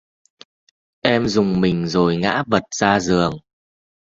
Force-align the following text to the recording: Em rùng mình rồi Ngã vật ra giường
Em 1.03 1.27
rùng 1.27 1.61
mình 1.61 1.87
rồi 1.87 2.17
Ngã 2.17 2.43
vật 2.47 2.63
ra 2.71 2.99
giường 2.99 3.37